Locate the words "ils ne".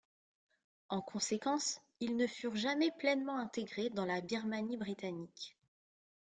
1.99-2.25